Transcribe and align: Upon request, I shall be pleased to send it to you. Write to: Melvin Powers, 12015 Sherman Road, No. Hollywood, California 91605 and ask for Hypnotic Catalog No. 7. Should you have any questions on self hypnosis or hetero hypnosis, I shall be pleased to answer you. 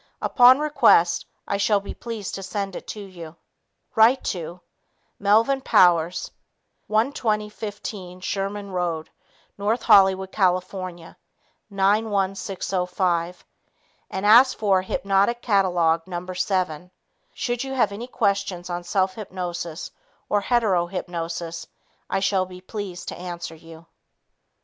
Upon 0.19 0.57
request, 0.57 1.27
I 1.47 1.57
shall 1.57 1.79
be 1.79 1.93
pleased 1.93 2.33
to 2.33 2.41
send 2.41 2.75
it 2.75 2.87
to 2.87 2.99
you. 2.99 3.35
Write 3.93 4.23
to: 4.33 4.61
Melvin 5.19 5.61
Powers, 5.61 6.31
12015 6.87 8.19
Sherman 8.21 8.71
Road, 8.71 9.11
No. 9.59 9.75
Hollywood, 9.75 10.31
California 10.31 11.17
91605 11.69 13.45
and 14.09 14.25
ask 14.25 14.57
for 14.57 14.81
Hypnotic 14.81 15.39
Catalog 15.43 16.01
No. 16.07 16.25
7. 16.33 16.89
Should 17.35 17.63
you 17.63 17.73
have 17.73 17.91
any 17.91 18.07
questions 18.07 18.71
on 18.71 18.83
self 18.83 19.13
hypnosis 19.13 19.91
or 20.29 20.41
hetero 20.41 20.87
hypnosis, 20.87 21.67
I 22.09 22.21
shall 22.21 22.47
be 22.47 22.59
pleased 22.59 23.07
to 23.09 23.15
answer 23.19 23.53
you. 23.53 23.85